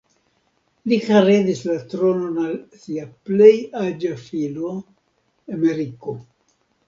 [0.91, 2.55] Li heredis la tronon al
[2.85, 3.51] sia plej
[3.81, 4.73] aĝa filo,
[5.57, 6.17] Emeriko.